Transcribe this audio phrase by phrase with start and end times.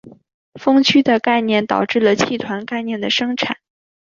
[0.59, 3.55] 锋区的概念导致了气团概念的产生。